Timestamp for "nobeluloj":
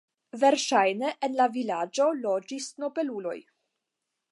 2.85-3.39